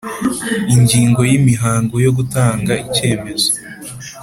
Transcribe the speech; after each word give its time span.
Ingingo 0.73 1.19
ya 1.29 1.33
Imihango 1.41 1.95
yo 2.05 2.11
gutanga 2.17 2.71
icyemezo 2.85 3.49